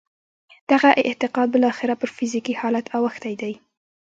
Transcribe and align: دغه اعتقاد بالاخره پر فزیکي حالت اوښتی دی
دغه 0.71 0.87
اعتقاد 1.07 1.47
بالاخره 1.53 1.93
پر 2.01 2.09
فزیکي 2.17 2.53
حالت 2.61 2.85
اوښتی 2.97 3.33
دی 3.41 3.53